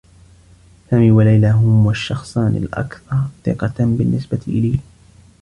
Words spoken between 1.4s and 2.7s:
هما الشّخصان